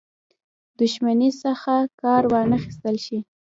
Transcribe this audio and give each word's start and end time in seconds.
دښمنۍ 0.79 1.31
څخه 1.43 1.73
کار 2.01 2.23
وانه 2.31 2.57
خیستل 2.63 2.95
شي. 3.05 3.19